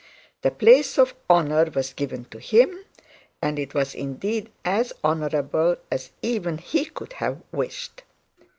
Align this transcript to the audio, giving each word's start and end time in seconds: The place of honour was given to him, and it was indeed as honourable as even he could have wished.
The 0.41 0.49
place 0.49 0.97
of 0.97 1.13
honour 1.29 1.65
was 1.75 1.93
given 1.93 2.25
to 2.31 2.39
him, 2.39 2.85
and 3.39 3.59
it 3.59 3.75
was 3.75 3.93
indeed 3.93 4.49
as 4.65 4.93
honourable 5.03 5.77
as 5.91 6.09
even 6.23 6.57
he 6.57 6.85
could 6.85 7.13
have 7.13 7.39
wished. 7.51 8.01